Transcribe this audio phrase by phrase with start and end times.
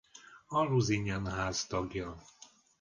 [0.47, 2.15] A Lusignan-ház tagja.